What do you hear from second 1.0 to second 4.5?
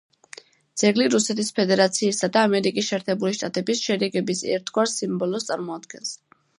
რუსეთის ფედერაციისა და ამერიკის შეერთებული შტატების შერიგების